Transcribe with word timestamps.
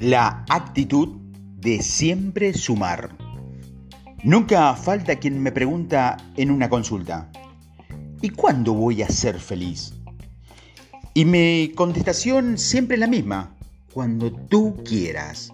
La 0.00 0.46
actitud 0.48 1.18
de 1.58 1.82
siempre 1.82 2.54
sumar. 2.54 3.18
Nunca 4.24 4.74
falta 4.74 5.16
quien 5.16 5.42
me 5.42 5.52
pregunta 5.52 6.16
en 6.38 6.50
una 6.50 6.70
consulta, 6.70 7.30
¿y 8.22 8.30
cuándo 8.30 8.72
voy 8.72 9.02
a 9.02 9.10
ser 9.10 9.38
feliz? 9.38 9.92
Y 11.12 11.26
mi 11.26 11.72
contestación 11.76 12.56
siempre 12.56 12.94
es 12.94 13.00
la 13.00 13.08
misma, 13.08 13.54
cuando 13.92 14.32
tú 14.32 14.82
quieras. 14.86 15.52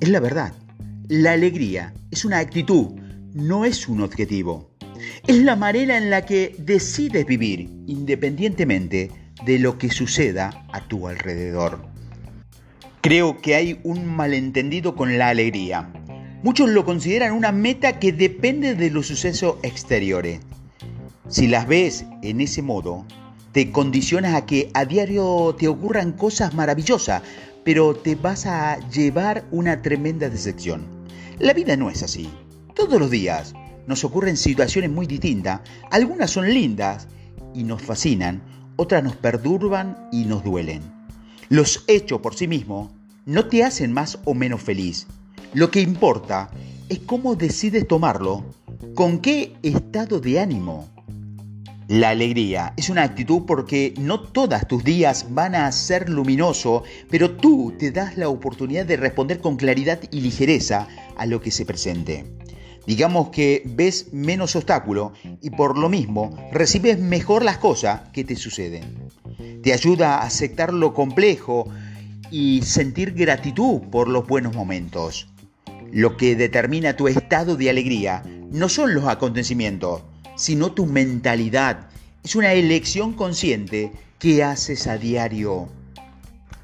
Es 0.00 0.08
la 0.08 0.20
verdad, 0.20 0.54
la 1.08 1.32
alegría 1.32 1.92
es 2.10 2.24
una 2.24 2.38
actitud, 2.38 2.98
no 3.34 3.66
es 3.66 3.88
un 3.88 4.00
objetivo. 4.00 4.70
Es 5.26 5.36
la 5.36 5.54
manera 5.54 5.98
en 5.98 6.08
la 6.08 6.24
que 6.24 6.56
decides 6.58 7.26
vivir 7.26 7.68
independientemente 7.86 9.10
de 9.44 9.58
lo 9.58 9.76
que 9.76 9.90
suceda 9.90 10.66
a 10.72 10.80
tu 10.88 11.08
alrededor. 11.08 11.94
Creo 13.06 13.40
que 13.40 13.54
hay 13.54 13.78
un 13.84 14.04
malentendido 14.04 14.96
con 14.96 15.16
la 15.16 15.28
alegría. 15.28 15.92
Muchos 16.42 16.68
lo 16.70 16.84
consideran 16.84 17.34
una 17.34 17.52
meta 17.52 18.00
que 18.00 18.10
depende 18.10 18.74
de 18.74 18.90
los 18.90 19.06
sucesos 19.06 19.58
exteriores. 19.62 20.40
Si 21.28 21.46
las 21.46 21.68
ves 21.68 22.04
en 22.22 22.40
ese 22.40 22.62
modo, 22.62 23.06
te 23.52 23.70
condicionas 23.70 24.34
a 24.34 24.44
que 24.44 24.70
a 24.74 24.86
diario 24.86 25.54
te 25.56 25.68
ocurran 25.68 26.14
cosas 26.14 26.52
maravillosas, 26.54 27.22
pero 27.62 27.94
te 27.94 28.16
vas 28.16 28.44
a 28.44 28.80
llevar 28.88 29.44
una 29.52 29.82
tremenda 29.82 30.28
decepción. 30.28 30.84
La 31.38 31.52
vida 31.52 31.76
no 31.76 31.90
es 31.90 32.02
así. 32.02 32.28
Todos 32.74 32.98
los 32.98 33.12
días 33.12 33.54
nos 33.86 34.02
ocurren 34.02 34.36
situaciones 34.36 34.90
muy 34.90 35.06
distintas. 35.06 35.60
Algunas 35.92 36.32
son 36.32 36.52
lindas 36.52 37.06
y 37.54 37.62
nos 37.62 37.82
fascinan, 37.82 38.42
otras 38.74 39.04
nos 39.04 39.14
perturban 39.14 40.08
y 40.10 40.24
nos 40.24 40.42
duelen. 40.42 40.96
Los 41.48 41.84
hechos 41.86 42.20
por 42.20 42.34
sí 42.34 42.48
mismos 42.48 42.90
no 43.26 43.48
te 43.48 43.64
hacen 43.64 43.92
más 43.92 44.18
o 44.24 44.34
menos 44.34 44.62
feliz. 44.62 45.06
Lo 45.52 45.70
que 45.70 45.80
importa 45.80 46.48
es 46.88 47.00
cómo 47.00 47.34
decides 47.34 47.86
tomarlo, 47.86 48.44
con 48.94 49.18
qué 49.18 49.56
estado 49.62 50.20
de 50.20 50.40
ánimo. 50.40 50.88
La 51.88 52.10
alegría 52.10 52.72
es 52.76 52.88
una 52.88 53.02
actitud 53.02 53.42
porque 53.46 53.94
no 53.98 54.20
todos 54.20 54.66
tus 54.68 54.82
días 54.82 55.26
van 55.30 55.54
a 55.56 55.70
ser 55.72 56.08
luminosos, 56.08 56.82
pero 57.10 57.32
tú 57.32 57.74
te 57.76 57.90
das 57.90 58.16
la 58.16 58.28
oportunidad 58.28 58.86
de 58.86 58.96
responder 58.96 59.40
con 59.40 59.56
claridad 59.56 60.00
y 60.10 60.20
ligereza 60.20 60.86
a 61.16 61.26
lo 61.26 61.40
que 61.40 61.50
se 61.50 61.66
presente. 61.66 62.24
Digamos 62.86 63.30
que 63.30 63.62
ves 63.66 64.12
menos 64.12 64.54
obstáculo 64.54 65.12
y 65.42 65.50
por 65.50 65.76
lo 65.76 65.88
mismo 65.88 66.30
recibes 66.52 67.00
mejor 67.00 67.44
las 67.44 67.58
cosas 67.58 68.02
que 68.12 68.22
te 68.22 68.36
suceden 68.36 69.06
te 69.66 69.72
ayuda 69.72 70.18
a 70.18 70.22
aceptar 70.22 70.72
lo 70.72 70.94
complejo 70.94 71.68
y 72.30 72.62
sentir 72.62 73.12
gratitud 73.12 73.82
por 73.90 74.08
los 74.08 74.26
buenos 74.26 74.54
momentos. 74.54 75.28
Lo 75.92 76.16
que 76.16 76.36
determina 76.36 76.96
tu 76.96 77.08
estado 77.08 77.56
de 77.56 77.70
alegría 77.70 78.22
no 78.50 78.68
son 78.68 78.94
los 78.94 79.06
acontecimientos, 79.06 80.02
sino 80.36 80.72
tu 80.72 80.86
mentalidad. 80.86 81.88
Es 82.24 82.36
una 82.36 82.52
elección 82.52 83.12
consciente 83.12 83.92
que 84.18 84.42
haces 84.42 84.86
a 84.86 84.98
diario. 84.98 85.68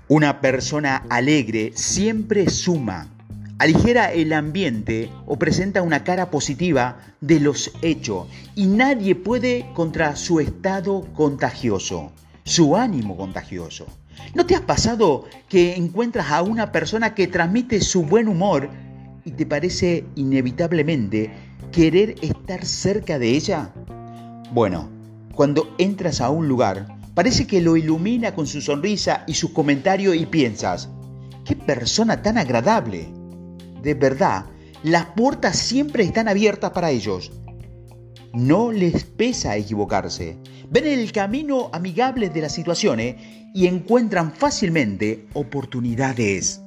Una 0.09 0.41
persona 0.41 1.05
alegre 1.09 1.73
siempre 1.75 2.51
suma, 2.51 3.09
aligera 3.59 4.13
el 4.13 4.33
ambiente 4.33 5.11
o 5.27 5.39
presenta 5.39 5.83
una 5.83 6.05
cara 6.05 6.31
positiva 6.31 6.99
de 7.21 7.41
los 7.41 7.73
hechos 7.83 8.27
y 8.55 8.67
nadie 8.67 9.15
puede 9.15 9.67
contra 9.75 10.17
su 10.17 10.41
estado 10.41 11.07
contagioso 11.15 12.13
su 12.45 12.77
ánimo 12.77 13.17
contagioso. 13.17 13.87
¿No 14.35 14.47
te 14.47 14.55
has 14.55 14.63
pasado 14.63 15.25
que 15.49 15.75
encuentras 15.75 16.31
a 16.31 16.43
una 16.43 16.73
persona 16.73 17.15
que 17.15 17.27
transmite 17.27 17.81
su 17.81 18.05
buen 18.05 18.29
humor 18.29 18.71
y 19.25 19.33
te 19.33 19.47
parece 19.47 20.05
inevitablemente 20.15 21.31
querer 21.71 22.15
estar 22.23 22.65
cerca 22.65 23.19
de 23.19 23.31
ella? 23.31 23.71
Bueno, 24.53 24.89
cuando 25.35 25.75
entras 25.79 26.21
a 26.21 26.31
un 26.31 26.49
lugar, 26.49 26.87
parece 27.15 27.47
que 27.47 27.61
lo 27.61 27.77
ilumina 27.77 28.35
con 28.35 28.47
su 28.47 28.61
sonrisa 28.61 29.25
y 29.27 29.35
su 29.35 29.53
comentario 29.53 30.15
y 30.15 30.27
piensas, 30.27 30.89
qué 31.45 31.57
persona 31.57 32.23
tan 32.23 32.39
agradable. 32.39 33.09
De 33.83 33.95
verdad, 33.95 34.47
las 34.83 35.07
puertas 35.07 35.59
siempre 35.59 36.05
están 36.05 36.29
abiertas 36.29 36.71
para 36.71 36.91
ellos 36.91 37.33
no 38.35 38.73
les 38.73 39.05
pesa 39.05 39.57
equivocarse. 39.57 40.37
Ven 40.71 40.87
el 40.87 41.13
camino 41.13 41.71
amigable 41.73 42.31
de 42.31 42.41
las 42.41 42.55
situaciones 42.55 43.17
y 43.55 43.67
encuentran 43.67 44.33
fácilmente 44.33 45.27
oportunidades. 45.35 46.63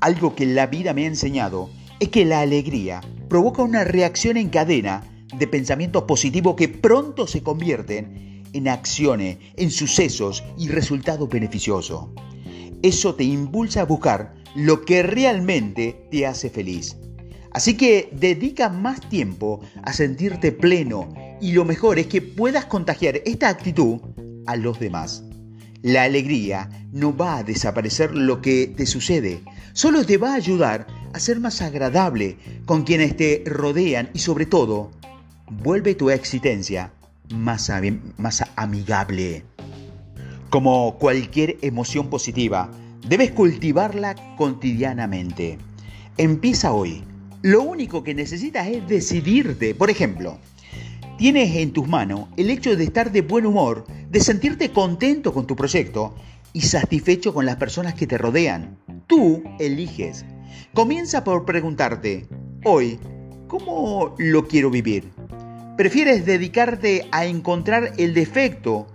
Algo 0.00 0.34
que 0.34 0.46
la 0.46 0.66
vida 0.66 0.92
me 0.94 1.04
ha 1.04 1.08
enseñado 1.08 1.70
es 1.98 2.08
que 2.08 2.24
la 2.24 2.40
alegría 2.40 3.00
provoca 3.28 3.62
una 3.62 3.84
reacción 3.84 4.36
en 4.36 4.48
cadena 4.48 5.04
de 5.36 5.46
pensamientos 5.46 6.04
positivos 6.04 6.56
que 6.56 6.68
pronto 6.68 7.26
se 7.26 7.42
convierten 7.42 8.42
en 8.52 8.68
acciones, 8.68 9.38
en 9.56 9.70
sucesos 9.70 10.42
y 10.58 10.68
resultados 10.68 11.28
beneficiosos. 11.28 12.08
Eso 12.82 13.14
te 13.14 13.24
impulsa 13.24 13.82
a 13.82 13.84
buscar 13.84 14.34
lo 14.54 14.84
que 14.84 15.02
realmente 15.02 16.06
te 16.10 16.26
hace 16.26 16.50
feliz. 16.50 16.96
Así 17.52 17.76
que 17.76 18.08
dedica 18.12 18.68
más 18.68 19.00
tiempo 19.08 19.60
a 19.82 19.92
sentirte 19.92 20.52
pleno 20.52 21.12
y 21.40 21.52
lo 21.52 21.64
mejor 21.64 21.98
es 21.98 22.06
que 22.06 22.22
puedas 22.22 22.66
contagiar 22.66 23.20
esta 23.24 23.48
actitud 23.48 24.00
a 24.46 24.56
los 24.56 24.78
demás. 24.78 25.24
La 25.82 26.04
alegría 26.04 26.68
no 26.92 27.16
va 27.16 27.38
a 27.38 27.42
desaparecer 27.42 28.14
lo 28.14 28.40
que 28.42 28.66
te 28.66 28.86
sucede, 28.86 29.40
solo 29.72 30.04
te 30.04 30.18
va 30.18 30.32
a 30.32 30.36
ayudar 30.36 30.86
a 31.12 31.18
ser 31.18 31.40
más 31.40 31.62
agradable 31.62 32.36
con 32.66 32.84
quienes 32.84 33.16
te 33.16 33.42
rodean 33.46 34.10
y 34.12 34.20
sobre 34.20 34.46
todo, 34.46 34.90
vuelve 35.50 35.94
tu 35.94 36.10
existencia 36.10 36.92
más, 37.34 37.72
más 38.16 38.44
amigable. 38.56 39.44
Como 40.50 40.98
cualquier 40.98 41.58
emoción 41.62 42.10
positiva, 42.10 42.70
debes 43.08 43.32
cultivarla 43.32 44.14
cotidianamente. 44.36 45.58
Empieza 46.16 46.72
hoy 46.72 47.04
lo 47.42 47.62
único 47.62 48.04
que 48.04 48.14
necesitas 48.14 48.66
es 48.68 48.86
decidirte. 48.86 49.74
Por 49.74 49.90
ejemplo, 49.90 50.38
tienes 51.16 51.56
en 51.56 51.72
tus 51.72 51.88
manos 51.88 52.28
el 52.36 52.50
hecho 52.50 52.76
de 52.76 52.84
estar 52.84 53.12
de 53.12 53.22
buen 53.22 53.46
humor, 53.46 53.86
de 54.10 54.20
sentirte 54.20 54.70
contento 54.70 55.32
con 55.32 55.46
tu 55.46 55.56
proyecto 55.56 56.14
y 56.52 56.62
satisfecho 56.62 57.32
con 57.32 57.46
las 57.46 57.56
personas 57.56 57.94
que 57.94 58.06
te 58.06 58.18
rodean. 58.18 58.78
Tú 59.06 59.42
eliges. 59.58 60.24
Comienza 60.74 61.24
por 61.24 61.44
preguntarte, 61.44 62.26
hoy, 62.64 62.98
¿cómo 63.48 64.14
lo 64.18 64.46
quiero 64.46 64.70
vivir? 64.70 65.10
¿Prefieres 65.76 66.26
dedicarte 66.26 67.08
a 67.10 67.24
encontrar 67.24 67.92
el 67.96 68.12
defecto 68.12 68.86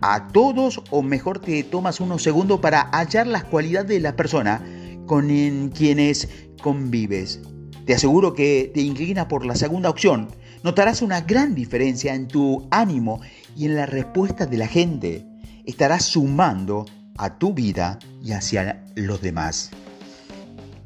a 0.00 0.28
todos 0.28 0.82
o 0.90 1.02
mejor 1.02 1.40
te 1.40 1.62
tomas 1.64 2.00
unos 2.00 2.22
segundos 2.22 2.60
para 2.60 2.82
hallar 2.92 3.26
las 3.26 3.44
cualidades 3.44 3.88
de 3.88 4.00
la 4.00 4.14
persona 4.14 4.64
con 5.06 5.70
quienes 5.74 6.28
convives? 6.62 7.40
Te 7.86 7.94
aseguro 7.94 8.32
que 8.34 8.70
te 8.72 8.80
inclina 8.80 9.26
por 9.26 9.44
la 9.44 9.56
segunda 9.56 9.90
opción. 9.90 10.28
Notarás 10.62 11.02
una 11.02 11.22
gran 11.22 11.54
diferencia 11.54 12.14
en 12.14 12.28
tu 12.28 12.68
ánimo 12.70 13.20
y 13.56 13.66
en 13.66 13.74
la 13.74 13.86
respuesta 13.86 14.46
de 14.46 14.56
la 14.56 14.68
gente. 14.68 15.26
Estarás 15.66 16.04
sumando 16.04 16.86
a 17.18 17.38
tu 17.38 17.52
vida 17.52 17.98
y 18.22 18.32
hacia 18.32 18.84
los 18.94 19.20
demás. 19.20 19.70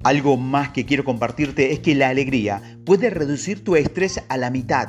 Algo 0.03 0.37
más 0.37 0.71
que 0.71 0.87
quiero 0.87 1.05
compartirte 1.05 1.73
es 1.73 1.81
que 1.81 1.95
la 1.95 2.09
alegría 2.09 2.63
puede 2.87 3.11
reducir 3.11 3.63
tu 3.63 3.77
estrés 3.77 4.23
a 4.29 4.37
la 4.39 4.51
mitad. 4.51 4.89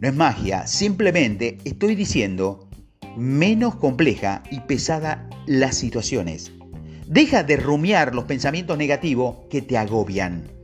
No 0.00 0.08
es 0.08 0.14
magia, 0.14 0.66
simplemente 0.66 1.58
estoy 1.64 1.94
diciendo 1.94 2.68
menos 3.16 3.76
compleja 3.76 4.42
y 4.50 4.60
pesada 4.60 5.28
las 5.46 5.76
situaciones. 5.76 6.52
Deja 7.06 7.42
de 7.42 7.56
rumiar 7.56 8.14
los 8.14 8.24
pensamientos 8.24 8.76
negativos 8.76 9.36
que 9.50 9.62
te 9.62 9.78
agobian. 9.78 10.59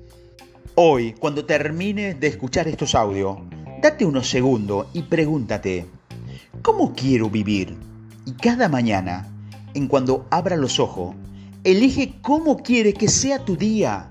Hoy, 0.79 1.15
cuando 1.15 1.47
termines 1.47 2.21
de 2.21 2.27
escuchar 2.27 2.69
estos 2.69 2.95
audios, 2.95 3.39
date 3.81 4.05
unos 4.05 4.29
segundos 4.29 4.89
y 4.93 5.05
pregúntate, 5.05 5.87
¿cómo 6.61 6.93
quiero 6.95 7.31
vivir? 7.31 7.75
Y 8.27 8.33
cada 8.33 8.69
mañana, 8.69 9.27
en 9.73 9.89
cuando 9.89 10.27
abra 10.31 10.55
los 10.55 10.79
ojos, 10.79 11.17
elige 11.65 12.17
cómo 12.21 12.59
quiere 12.59 12.93
que 12.93 13.09
sea 13.09 13.43
tu 13.43 13.57
día. 13.57 14.07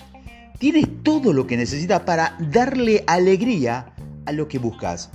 Tienes 0.58 0.88
todo 1.04 1.34
lo 1.34 1.46
que 1.46 1.56
necesitas 1.56 2.02
para 2.02 2.36
darle 2.40 3.04
alegría 3.06 3.94
a 4.26 4.32
lo 4.32 4.48
que 4.48 4.58
buscas. 4.58 5.12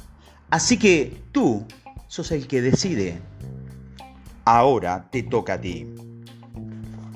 Así 0.51 0.77
que 0.77 1.21
tú 1.33 1.65
sos 2.07 2.31
el 2.31 2.47
que 2.47 2.63
decide. 2.63 3.19
Ahora 4.45 5.09
te 5.11 5.25
toca 5.25 5.55
a 5.55 5.61
ti. 5.61 5.89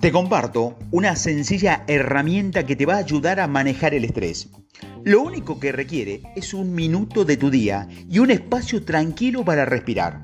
Te 0.05 0.12
comparto 0.12 0.77
una 0.91 1.17
sencilla 1.17 1.85
herramienta 1.87 2.67
que 2.67 2.77
te 2.77 2.85
va 2.85 2.97
a 2.97 2.99
ayudar 2.99 3.41
a 3.41 3.47
manejar 3.47 3.95
el 3.95 4.05
estrés. 4.05 4.51
Lo 5.03 5.23
único 5.23 5.59
que 5.59 5.73
requiere 5.73 6.21
es 6.37 6.53
un 6.53 6.75
minuto 6.75 7.25
de 7.25 7.39
tu 7.39 7.49
día 7.49 7.89
y 8.06 8.19
un 8.19 8.31
espacio 8.31 8.85
tranquilo 8.85 9.47
para 9.47 9.65
respirar. 9.65 10.23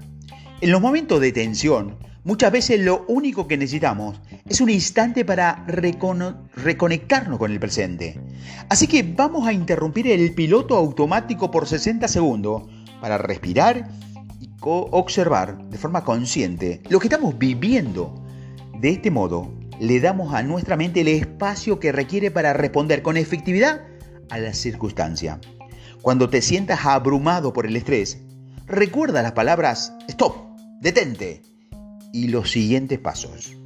En 0.61 0.71
los 0.71 0.83
momentos 0.83 1.19
de 1.23 1.33
tensión, 1.33 1.97
muchas 2.25 2.53
veces 2.53 2.79
lo 2.81 3.07
único 3.09 3.49
que 3.49 3.57
necesitamos 3.57 4.21
es 4.47 4.61
un 4.61 4.69
instante 4.69 5.25
para 5.25 5.65
reconectarnos 5.67 7.39
con 7.39 7.51
el 7.51 7.59
presente. 7.59 8.21
Así 8.69 8.87
que 8.87 9.03
vamos 9.03 9.49
a 9.49 9.55
interrumpir 9.55 10.09
el 10.09 10.35
piloto 10.35 10.77
automático 10.77 11.51
por 11.51 11.67
60 11.67 12.07
segundos 12.07 12.65
para 13.01 13.17
respirar 13.17 13.89
y 14.43 14.51
observar 14.61 15.71
de 15.71 15.79
forma 15.79 16.05
consciente 16.05 16.83
lo 16.91 17.01
que 17.01 17.07
estamos 17.07 17.39
viviendo. 17.39 18.23
De 18.79 18.91
este 18.91 19.11
modo, 19.11 19.60
le 19.81 19.99
damos 19.99 20.35
a 20.35 20.43
nuestra 20.43 20.77
mente 20.77 21.01
el 21.01 21.09
espacio 21.09 21.81
que 21.81 21.91
requiere 21.91 22.31
para 22.31 22.53
responder 22.53 23.01
con 23.03 23.17
efectividad 23.17 23.81
a 24.29 24.39
la 24.39 24.53
circunstancia. 24.53 25.41
Cuando 26.03 26.29
te 26.29 26.43
sientas 26.43 26.85
abrumado 26.85 27.55
por 27.55 27.67
el 27.67 27.75
estrés, 27.77 28.19
recuerda 28.67 29.23
las 29.23 29.33
palabras 29.33 29.95
stop, 30.07 30.37
detente 30.81 31.43
y 32.13 32.29
los 32.29 32.51
siguientes 32.51 32.99
pasos. 32.99 33.57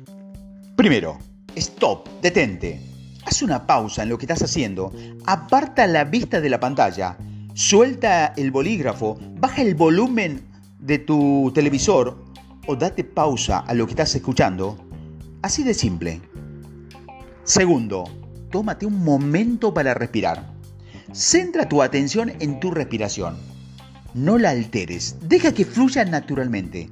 Primero, 0.76 1.18
stop, 1.56 2.08
detente. 2.22 2.80
Haz 3.26 3.42
una 3.42 3.66
pausa 3.66 4.04
en 4.04 4.10
lo 4.10 4.18
que 4.18 4.26
estás 4.26 4.42
haciendo, 4.42 4.92
aparta 5.26 5.86
la 5.88 6.04
vista 6.04 6.40
de 6.40 6.48
la 6.48 6.60
pantalla, 6.60 7.16
suelta 7.54 8.34
el 8.36 8.52
bolígrafo, 8.52 9.18
baja 9.40 9.62
el 9.62 9.74
volumen 9.74 10.42
de 10.78 10.98
tu 10.98 11.50
televisor 11.54 12.22
o 12.66 12.76
date 12.76 13.02
pausa 13.02 13.58
a 13.60 13.74
lo 13.74 13.86
que 13.86 13.92
estás 13.92 14.14
escuchando. 14.14 14.78
Así 15.44 15.62
de 15.62 15.74
simple. 15.74 16.22
Segundo, 17.42 18.04
tómate 18.50 18.86
un 18.86 19.04
momento 19.04 19.74
para 19.74 19.92
respirar. 19.92 20.50
Centra 21.12 21.68
tu 21.68 21.82
atención 21.82 22.32
en 22.40 22.60
tu 22.60 22.70
respiración. 22.70 23.36
No 24.14 24.38
la 24.38 24.48
alteres, 24.48 25.16
deja 25.20 25.52
que 25.52 25.66
fluya 25.66 26.06
naturalmente. 26.06 26.88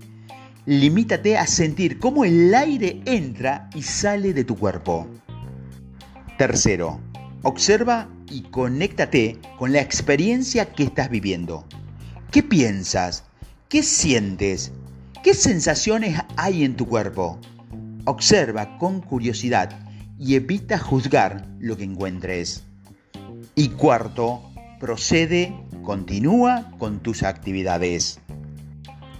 Limítate 0.66 1.38
a 1.38 1.46
sentir 1.46 1.98
cómo 1.98 2.26
el 2.26 2.54
aire 2.54 3.00
entra 3.06 3.70
y 3.74 3.80
sale 3.80 4.34
de 4.34 4.44
tu 4.44 4.58
cuerpo. 4.58 5.08
Tercero, 6.36 7.00
observa 7.44 8.10
y 8.28 8.42
conéctate 8.42 9.38
con 9.58 9.72
la 9.72 9.80
experiencia 9.80 10.74
que 10.74 10.82
estás 10.82 11.08
viviendo. 11.08 11.64
¿Qué 12.30 12.42
piensas? 12.42 13.24
¿Qué 13.70 13.82
sientes? 13.82 14.72
¿Qué 15.22 15.32
sensaciones 15.32 16.20
hay 16.36 16.64
en 16.64 16.76
tu 16.76 16.86
cuerpo? 16.86 17.40
Observa 18.04 18.78
con 18.78 19.00
curiosidad 19.00 19.78
y 20.18 20.34
evita 20.34 20.76
juzgar 20.76 21.46
lo 21.60 21.76
que 21.76 21.84
encuentres. 21.84 22.64
Y 23.54 23.68
cuarto, 23.68 24.50
procede, 24.80 25.54
continúa 25.84 26.72
con 26.78 26.98
tus 26.98 27.22
actividades. 27.22 28.18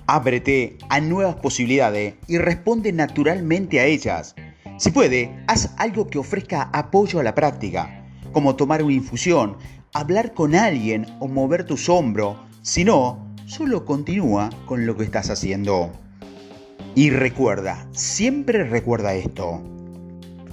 Ábrete 0.09 0.79
a 0.89 1.01
nuevas 1.01 1.37
posibilidades 1.37 2.15
y 2.27 2.39
responde 2.39 2.93
naturalmente 2.93 3.79
a 3.79 3.85
ellas. 3.85 4.35
Si 4.79 4.91
puede, 4.91 5.45
haz 5.47 5.75
algo 5.77 6.09
que 6.09 6.19
ofrezca 6.19 6.69
apoyo 6.73 7.21
a 7.21 7.23
la 7.23 7.37
práctica, 7.37 8.05
como 8.33 8.57
tomar 8.57 8.83
una 8.83 8.95
infusión, 8.95 9.59
hablar 9.93 10.35
con 10.35 10.57
alguien 10.57 11.07
o 11.21 11.29
mover 11.29 11.65
tus 11.67 11.89
hombros. 11.89 12.37
Si 12.63 12.83
no, 12.83 13.33
solo 13.47 13.85
continúa 13.85 14.51
con 14.67 14.87
lo 14.87 14.97
que 14.97 15.05
estás 15.05 15.31
haciendo. 15.31 15.93
Y 16.95 17.09
recuerda, 17.09 17.89
siempre 17.93 18.65
recuerda 18.65 19.15
esto. 19.15 19.63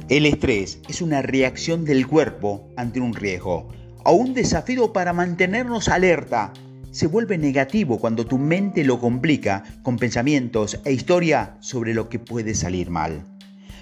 El 0.08 0.26
estrés 0.26 0.80
es 0.88 1.02
una 1.02 1.22
reacción 1.22 1.84
del 1.84 2.08
cuerpo 2.08 2.70
ante 2.78 3.02
un 3.02 3.14
riesgo 3.14 3.68
o 4.06 4.14
un 4.14 4.34
desafío 4.34 4.94
para 4.94 5.12
mantenernos 5.12 5.90
alerta 5.90 6.54
se 6.92 7.08
vuelve 7.08 7.38
negativo 7.38 8.00
cuando 8.00 8.26
tu 8.26 8.38
mente 8.38 8.86
lo 8.86 9.00
complica 9.00 9.64
con 9.84 9.98
pensamientos 9.98 10.80
e 10.86 10.94
historia 10.94 11.58
sobre 11.60 11.94
lo 11.94 12.08
que 12.08 12.20
puede 12.20 12.56
salir 12.56 12.90
mal. 12.90 13.26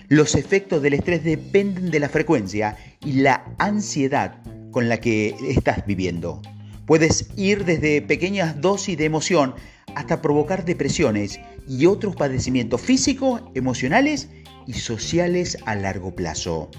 Los 0.09 0.35
efectos 0.35 0.81
del 0.81 0.95
estrés 0.95 1.23
dependen 1.23 1.91
de 1.91 1.99
la 1.99 2.09
frecuencia 2.09 2.75
y 3.05 3.13
la 3.13 3.45
ansiedad 3.59 4.41
con 4.71 4.89
la 4.89 4.99
que 4.99 5.35
estás 5.47 5.85
viviendo. 5.85 6.41
Puedes 6.85 7.29
ir 7.37 7.65
desde 7.65 8.01
pequeñas 8.01 8.59
dosis 8.61 8.97
de 8.97 9.05
emoción 9.05 9.53
hasta 9.97 10.21
provocar 10.21 10.65
depresiones 10.65 11.39
y 11.67 11.85
otros 11.85 12.15
padecimientos 12.15 12.81
físicos, 12.81 13.41
emocionales 13.55 14.29
y 14.65 14.73
sociales 14.73 15.57
a 15.65 15.75
largo 15.75 16.15
plazo. 16.15 16.69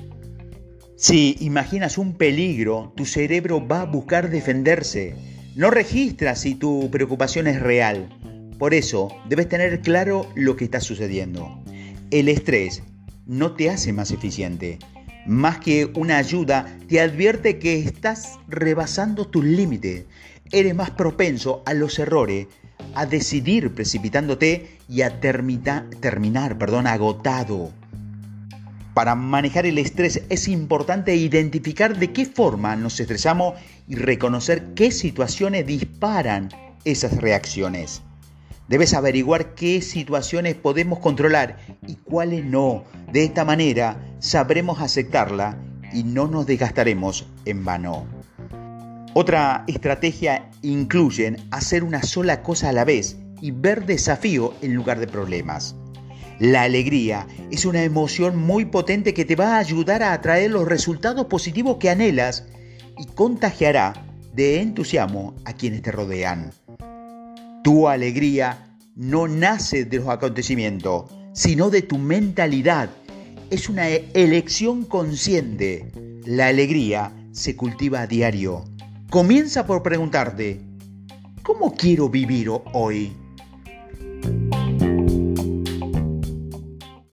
Si 0.97 1.37
imaginas 1.41 1.99
un 1.99 2.15
peligro, 2.15 2.93
tu 2.97 3.05
cerebro 3.05 3.67
va 3.67 3.83
a 3.83 3.87
buscar 3.87 4.31
defenderse 4.31 5.15
no 5.59 5.71
registra 5.73 6.37
si 6.37 6.55
tu 6.55 6.89
preocupación 6.89 7.49
es 7.49 7.59
real. 7.61 8.09
Por 8.61 8.75
eso, 8.75 9.09
debes 9.29 9.49
tener 9.49 9.81
claro 9.81 10.31
lo 10.37 10.55
que 10.55 10.63
está 10.65 10.81
sucediendo. 10.81 11.61
El 12.13 12.29
estrés 12.29 12.85
no 13.27 13.57
te 13.57 13.69
hace 13.69 13.93
más 13.93 14.13
eficiente. 14.13 14.79
Más 15.27 15.59
que 15.59 15.91
una 15.97 16.19
ayuda, 16.19 16.79
te 16.87 17.01
advierte 17.01 17.59
que 17.59 17.81
estás 17.81 18.39
rebasando 18.47 19.27
tus 19.27 19.45
límites. 19.45 20.05
Eres 20.53 20.77
más 20.77 20.93
propenso 20.93 21.65
a 21.67 21.75
los 21.75 21.99
errores, 21.99 22.47
a 22.95 23.07
decidir 23.07 23.75
precipitándote 23.75 24.79
y 24.89 25.03
a 25.03 25.21
terminar 25.21 26.59
perdón, 26.59 26.87
agotado. 26.87 27.73
Para 28.95 29.15
manejar 29.15 29.65
el 29.67 29.79
estrés 29.79 30.23
es 30.29 30.49
importante 30.49 31.15
identificar 31.15 31.97
de 31.97 32.13
qué 32.13 32.27
forma 32.27 32.75
nos 32.75 32.99
estresamos 32.99 33.55
y 33.87 33.95
reconocer 33.95 34.75
qué 34.75 34.91
situaciones 34.91 35.67
disparan 35.67 36.49
esas 36.85 37.17
reacciones. 37.19 38.03
Debes 38.67 38.95
averiguar 38.95 39.55
qué 39.55 39.81
situaciones 39.83 40.55
podemos 40.55 40.99
controlar 40.99 41.59
y 41.87 41.95
cuáles 41.95 42.45
no. 42.45 42.85
De 43.13 43.25
esta 43.25 43.45
manera 43.45 43.97
sabremos 44.19 44.81
aceptarla 44.81 45.57
y 45.93 46.03
no 46.03 46.27
nos 46.27 46.47
desgastaremos 46.47 47.27
en 47.45 47.65
vano. 47.65 48.18
Otra 49.21 49.65
estrategia 49.67 50.49
incluye 50.63 51.35
hacer 51.51 51.83
una 51.83 52.05
sola 52.05 52.41
cosa 52.45 52.69
a 52.69 52.73
la 52.73 52.85
vez 52.85 53.17
y 53.41 53.51
ver 53.51 53.85
desafío 53.85 54.55
en 54.63 54.75
lugar 54.75 55.01
de 55.01 55.09
problemas. 55.09 55.75
La 56.39 56.63
alegría 56.63 57.27
es 57.51 57.65
una 57.65 57.83
emoción 57.83 58.37
muy 58.37 58.67
potente 58.67 59.15
que 59.15 59.25
te 59.25 59.35
va 59.35 59.57
a 59.57 59.59
ayudar 59.59 60.05
a 60.05 60.13
atraer 60.13 60.53
los 60.53 60.69
resultados 60.69 61.27
positivos 61.27 61.79
que 61.79 61.91
anhelas 61.91 62.47
y 62.97 63.07
contagiará 63.07 63.93
de 64.35 64.61
entusiasmo 64.61 65.35
a 65.45 65.53
quienes 65.53 65.83
te 65.83 65.91
rodean. 65.91 66.53
Tu 67.65 67.89
alegría 67.89 68.77
no 68.95 69.27
nace 69.27 69.85
de 69.85 69.97
los 69.97 70.11
acontecimientos, 70.11 71.11
sino 71.33 71.71
de 71.71 71.83
tu 71.83 71.99
mentalidad. 71.99 72.89
Es 73.51 73.69
una 73.69 73.89
elección 73.89 74.85
consciente. 74.85 75.91
La 76.25 76.47
alegría 76.47 77.13
se 77.33 77.57
cultiva 77.57 78.03
a 78.03 78.07
diario. 78.07 78.65
Comienza 79.11 79.65
por 79.65 79.83
preguntarte, 79.83 80.61
¿cómo 81.43 81.75
quiero 81.75 82.11
vivir 82.11 82.51
hoy? 82.75 83.17